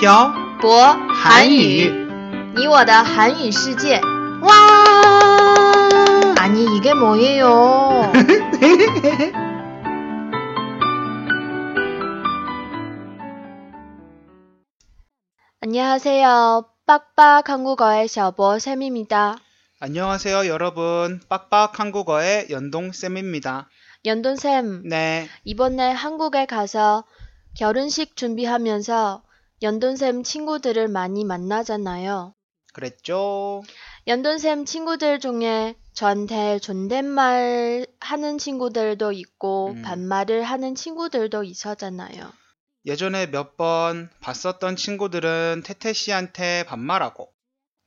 [0.00, 1.90] 漂博韩语，
[2.54, 4.00] 你我的韩语世界。
[4.42, 4.52] 哇！
[6.38, 8.12] 아니 이게 뭐예요?
[15.60, 16.66] 안녕하세요.
[16.86, 19.36] 빡빡 한국어의 小博 쌤입니다.
[19.78, 21.20] 안녕하세요, 여러분.
[21.28, 23.68] 빡빡 한국어의 연동쌤입니다.
[24.04, 27.04] 연돈쌤, 네, 이번에 한국에 가서
[27.56, 29.22] 결혼식 준비하면서
[29.61, 32.33] 연돈쌤 친구들을 많이 만나잖아요.
[32.73, 33.63] 그랬죠.
[34.05, 39.81] 연돈쌤 친구들 중에 저한테 존댓말 하는 친구들도 있고 음.
[39.81, 42.31] 반말을 하는 친구들도 있었잖아요.
[42.85, 47.33] 예전에 몇 번 봤었던 친구들은 태태 씨한테 반말하고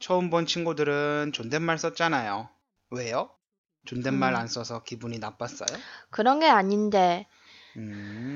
[0.01, 2.49] 처음 본 친구들은 존댓말 썼잖아요.
[2.91, 3.31] 왜요?
[3.87, 4.41] 존댓말 음.
[4.41, 5.69] 안 써서 기분이 나빴어요?
[6.11, 7.27] 그런 게 아닌데
[7.77, 8.30] 음,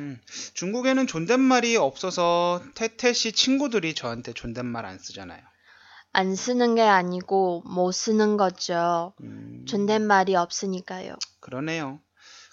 [0.55, 5.43] 중국에는 존댓말이 없어서 태태 씨 친구들이 저한테 존댓말 안 쓰잖아요.
[6.13, 9.15] 안 쓰는 게 아니고 못 쓰는 거죠.
[9.23, 11.17] 음, 존댓말이 없으니까요.
[11.41, 12.01] 그러네요.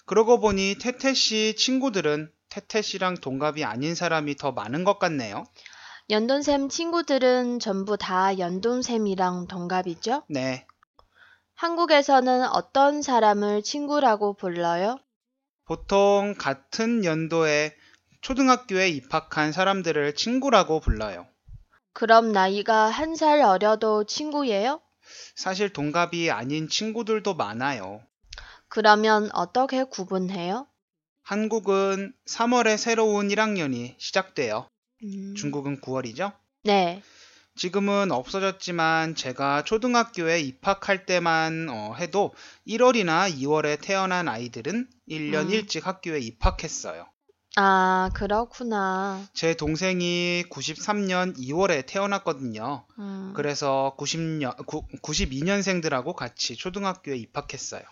[0.04, 5.44] 그러고 보니 태태 씨 친구들은 태태 씨랑 동갑이 아닌 사람이 더 많은 것 같네요.
[6.10, 10.24] 연돈쌤 친구들은 전부 다 연돈쌤이랑 동갑이죠?
[10.28, 10.66] 네,
[11.54, 14.98] 한국에서는 어떤 사람을 친구라고 불러요?
[15.64, 17.74] 보통 같은 연도에
[18.20, 21.26] 초등학교에 입학한 사람들을 친구라고 불러요.
[21.92, 24.80] 그럼 나이가 한 살 어려도 친구예요?
[25.34, 28.02] 사실 동갑이 아닌 친구들도 많아요.
[28.68, 30.66] 그러면 어떻게 구분해요?
[31.22, 34.68] 한국은 3월에 새로운 1학년이 시작돼요.
[35.04, 36.32] 음, 중국은 9월이죠?
[36.64, 37.02] 네.
[37.62, 42.34] 지금은 없어졌지만 제가 초등학교에 입학할 때만 어, 해도
[42.66, 45.50] 1월이나 2월에 태어난 아이들은 1년 음.
[45.52, 47.06] 일찍 학교에 입학했어요.
[47.54, 49.24] 아, 그렇구나.
[49.32, 52.84] 제 동생이 93년 2월에 태어났거든요.
[52.98, 54.56] 음, 그래서 90년,
[55.00, 57.84] 92년생들하고 같이 초등학교에 입학했어요.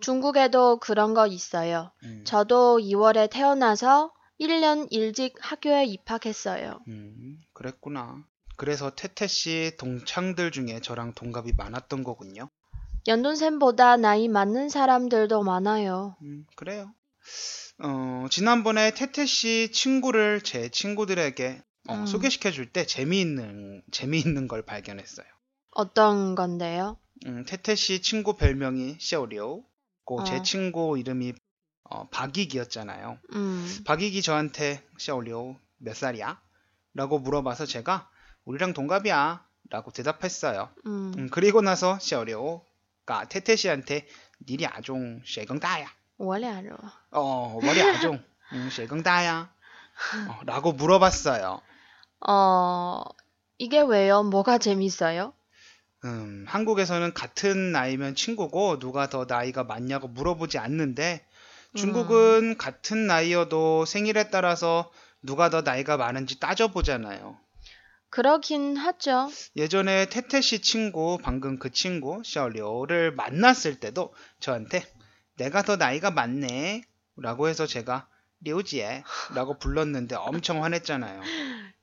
[0.00, 1.92] 중국에도 그런 거 있어요.
[2.02, 6.80] 음, 저도 2월에 태어나서 1년 일찍 학교에 입학했어요.
[6.88, 8.24] 음, 그랬구나.
[8.56, 12.48] 그래서 태태 씨 동창들 중에 저랑 동갑이 많았던 거군요.
[13.06, 16.16] 연돈쌤보다 나이 많은 사람들도 많아요.
[16.22, 16.92] 음, 그래요.
[17.78, 22.06] 어, 지난번에 태태 씨 친구를 제 친구들에게 어, 음.
[22.06, 25.26] 소개시켜 줄 때 재미있는 재미있는 걸 발견했어요.
[25.72, 26.96] 어떤 건데요?
[27.26, 29.64] 음, 태태 씨 친구 별명이 샤오리오.
[30.04, 30.42] 고제 어.
[30.42, 31.32] 친구 이름이
[31.90, 33.18] 어, 박익이었잖아요.
[33.34, 36.40] 음, 박익이 저한테 샤오리오 몇 살이야?
[36.94, 38.08] 라고 물어봐서 제가
[38.44, 39.44] 우리랑 동갑이야.
[39.70, 40.68] 라고 대답했어요.
[40.86, 41.14] 음.
[41.16, 44.06] 음, 그리고 나서 샤오리오가 태태씨한테
[44.46, 45.86] 니리 아종 쉐경다야.
[46.18, 46.76] 월야로.
[47.10, 48.22] 어, 월이 아종
[48.52, 49.50] 음, 쉐경다야.
[50.28, 51.60] 어, 라고 물어봤어요.
[52.28, 53.02] 어,
[53.58, 54.22] 이게 왜요?
[54.24, 55.32] 뭐가 재밌어요?
[56.04, 61.24] 음, 한국에서는 같은 나이면 친구고 누가 더 나이가 많냐고 물어보지 않는데
[61.74, 62.58] 중국은 음.
[62.58, 64.90] 같은 나이여도 생일에 따라서
[65.22, 67.38] 누가 더 나이가 많은지 따져보잖아요.
[68.12, 69.30] 그렇긴 하죠.
[69.56, 74.84] 예전에 태태 씨 친구, 방금 그 친구, 샤오리오를 만났을 때도 저한테
[75.38, 76.82] 내가 더 나이가 많네.
[77.16, 78.06] 라고 해서 제가
[78.40, 79.02] 리오지에
[79.34, 81.22] 라고 불렀는데 엄청 화냈잖아요.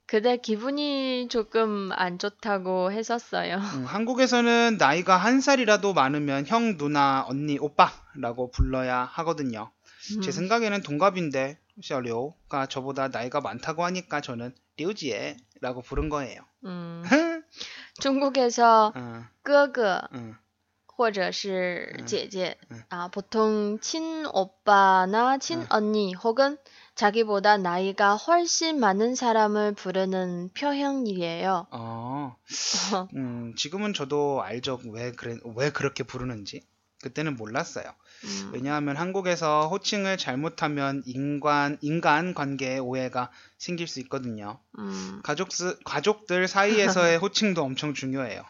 [0.06, 3.56] 그대 기분이 조금 안 좋다고 했었어요.
[3.56, 9.72] 음, 한국에서는 나이가 한 살이라도 많으면 형, 누나, 언니, 오빠라고 불러야 하거든요.
[10.16, 10.20] 음.
[10.20, 16.41] 제 생각에는 동갑인데 샤오리오가 저보다 나이가 많다고 하니까 저는 리우지에 라고 부른 거예요.
[16.65, 17.03] 음,
[17.99, 20.35] 중국에서 어, 哥哥 어,
[20.97, 22.81] 或者是嗯姐姐 음.
[22.89, 26.57] 아, 보통 친오빠나 친언니 혹은
[26.95, 31.67] 자기보다 나이가 훨씬 많은 사람을 부르는 표현이에요.
[31.71, 32.35] 어,
[33.15, 34.79] 음, 지금은 저도 알죠.
[34.93, 36.61] 왜 그래, 왜 그렇게 부르는지.
[37.01, 37.85] 그때는 몰랐어요.
[38.24, 44.58] 음, 왜냐하면 한국에서 호칭을 잘못하면 인간, 인간 관계에 오해가 생길 수 있거든요.
[44.78, 45.20] 음.
[45.22, 48.42] 가족, 스- 가족들 사이에서의 호칭도 엄청 중요해요.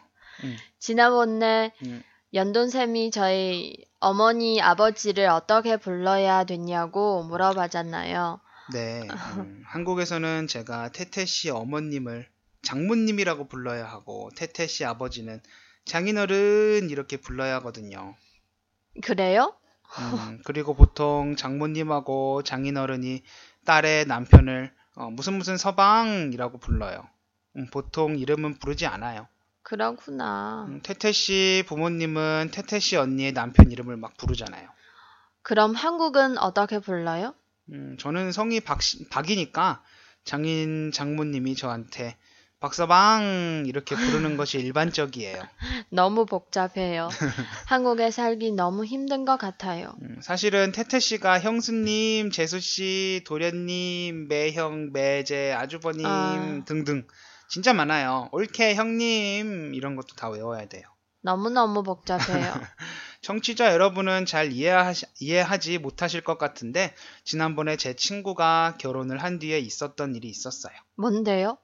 [0.79, 2.01] 지난번에 음,
[2.33, 8.39] 연돈쌤이 저희 어머니, 아버지를 어떻게 불러야 되냐고 물어봤잖아요.
[8.73, 9.07] 네.
[9.37, 12.27] 음, 한국에서는 제가 태태 씨 어머님을
[12.63, 15.41] 장모님이라고 불러야 하고, 태태 씨 아버지는
[15.85, 18.15] 장인어른 이렇게 불러야 하거든요.
[19.03, 19.53] 그래요?
[19.99, 23.23] 음, 그리고 보통 장모님하고 장인어른이
[23.65, 27.07] 딸의 남편을 어, 무슨 무슨 서방이라고 불러요.
[27.57, 29.27] 음, 보통 이름은 부르지 않아요.
[29.63, 30.65] 그렇구나.
[30.69, 34.69] 음, 태태 씨 부모님은 태태 씨 언니의 남편 이름을 막 부르잖아요.
[35.43, 37.33] 그럼 한국은 어떻게 불러요?
[37.69, 38.79] 음, 저는 성이 박,
[39.09, 39.83] 박이니까
[40.23, 42.17] 장인 장모님이 저한테
[42.61, 45.41] 박서방 이렇게 부르는 것이 일반적이에요.
[45.89, 47.09] 너무 복잡해요.
[47.65, 49.95] 한국에 살기 너무 힘든 것 같아요.
[50.03, 56.61] 음, 사실은 태태 씨가 형수님, 재수 씨, 도련님, 매형, 매제, 아주버님 아.
[56.65, 57.07] 등등
[57.49, 58.29] 진짜 많아요.
[58.31, 60.83] 옳게 형님 이런 것도 다 외워야 돼요.
[61.23, 62.53] 너무너무 복잡해요.
[63.21, 66.93] 청취자 여러분은 잘 이해하시, 이해하지 못하실 것 같은데
[67.23, 70.73] 지난번에 제 친구가 결혼을 한 뒤에 있었던 일이 있었어요.
[70.95, 71.57] 뭔데요?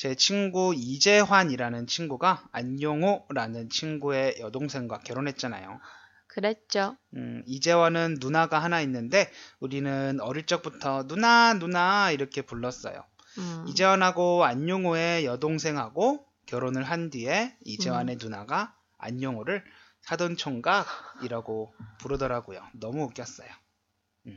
[0.00, 5.78] 제 친구 이재환이라는 친구가 안용호라는 친구의 여동생과 결혼했잖아요.
[6.26, 6.96] 그랬죠.
[7.16, 13.04] 음, 이재환은 누나가 하나 있는데 우리는 어릴 적부터 누나 누나 이렇게 불렀어요.
[13.36, 19.62] 음, 이재환하고 안용호의 여동생하고 결혼을 한 뒤에 이재환의 누나가 안용호를
[20.00, 22.62] 사돈 총각이라고 부르더라고요.
[22.72, 23.50] 너무 웃겼어요.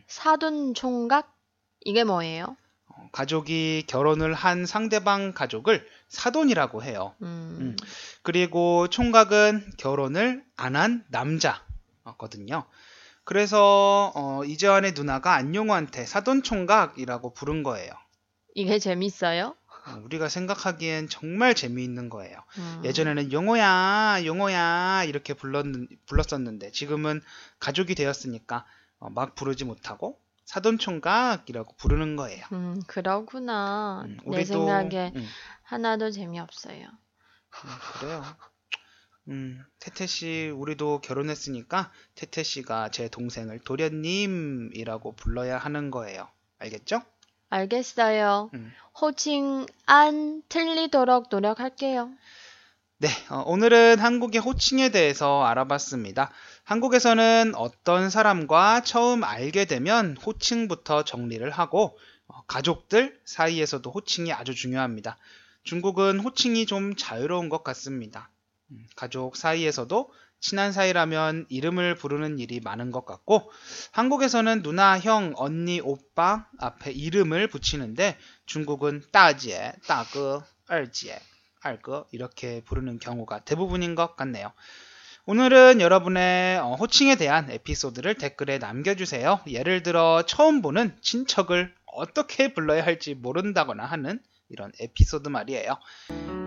[0.08, 1.34] 사돈 총각?
[1.86, 2.58] 이게 뭐예요?
[2.96, 7.16] 어, 가족이 결혼을 한 상대방 가족을 사돈이라고 해요.
[7.22, 7.76] 음, 음.
[8.22, 12.66] 그리고 총각은 결혼을 안 한 남자거든요.
[13.24, 17.92] 그래서 어, 이재환의 누나가 안용호한테 사돈 총각이라고 부른 거예요.
[18.56, 19.56] 이게 재밌어요?
[19.86, 22.38] 어, 우리가 생각하기엔 정말 재미있는 거예요.
[22.58, 25.66] 음, 예전에는 용호야, 용호야 이렇게 불렀,
[26.06, 27.22] 불렀었는데 지금은
[27.60, 28.66] 가족이 되었으니까
[29.00, 32.46] 어, 막 부르지 못하고 사돈 총각이라고 부르는 거예요.
[32.52, 34.04] 음, 그러구나.
[34.06, 35.26] 음, 내 생각에 음,
[35.64, 36.86] 하나도 재미없어요.
[36.86, 37.70] 음,
[38.00, 38.24] 그래요.
[39.30, 46.28] 음, 태태 씨, 우리도 결혼했으니까 태태 씨가 제 동생을 도련님이라고 불러야 하는 거예요.
[46.60, 47.02] 알겠죠?
[47.50, 48.50] 알겠어요.
[48.54, 48.74] 음.
[49.00, 52.10] 호칭 안 틀리도록 노력할게요.
[53.04, 56.32] 네, 어, 오늘은 한국의 호칭에 대해서 알아봤습니다.
[56.64, 61.98] 한국에서는 어떤 사람과 처음 알게 되면 호칭부터 정리를 하고
[62.28, 65.18] 어, 가족들 사이에서도 호칭이 아주 중요합니다.
[65.66, 68.30] 중국은 호칭이 좀 자유로운 것 같습니다.
[68.72, 70.10] 음, 가족 사이에서도
[70.40, 73.52] 친한 사이라면 이름을 부르는 일이 많은 것 같고
[73.92, 81.20] 한국에서는 누나, 형, 언니, 오빠 앞에 이름을 붙이는데 중국은 따지에, 따거, 얼지에,
[81.64, 84.52] 알거 이렇게 부르는 경우가 대부분인 것 같네요.
[85.26, 89.40] 오늘은 여러분의 어, 호칭에 대한 에피소드를 댓글에 남겨주세요.
[89.48, 94.20] 예를 들어 처음 보는 친척을 어떻게 불러야 할지 모른다거나 하는
[94.50, 95.78] 이런 에피소드 말이에요.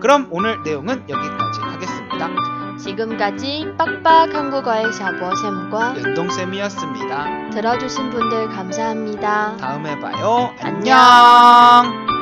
[0.01, 2.77] 그럼 오늘 내용은 여기까지 하겠습니다.
[2.77, 7.49] 지금까지 빡빡 한국어의 샤버쌤과 연동쌤이었습니다.
[7.49, 9.57] 들어주신 분들 감사합니다.
[9.57, 10.53] 다음에 봐요.
[10.59, 10.95] 안녕.
[10.95, 12.16] 안녕.